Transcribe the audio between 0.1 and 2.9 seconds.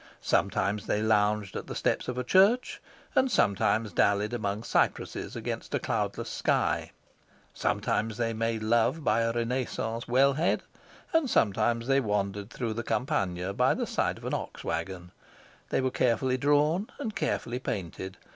Sometimes they lounged at the steps of a church,